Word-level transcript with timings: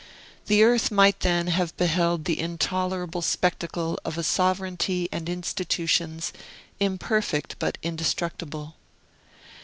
The 0.47 0.63
earth 0.63 0.89
might 0.89 1.19
then 1.19 1.45
have 1.45 1.77
beheld 1.77 2.25
the 2.25 2.39
intolerable 2.39 3.21
spectacle 3.21 3.99
of 4.03 4.17
a 4.17 4.23
sovereignty 4.23 5.07
and 5.11 5.29
institutions, 5.29 6.33
imperfect, 6.79 7.57
but 7.59 7.77
indestructible. 7.83 8.77